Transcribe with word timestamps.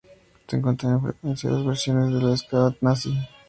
Se 0.47 0.55
encuentran 0.57 0.93
con 0.99 1.11
frecuencia 1.11 1.51
dos 1.51 1.63
versiones 1.63 2.07
de 2.07 2.13
la 2.23 2.33
esvástica 2.33 2.75
nazi. 2.81 3.13